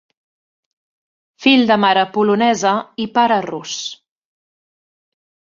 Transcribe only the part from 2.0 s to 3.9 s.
polonesa i pare rus.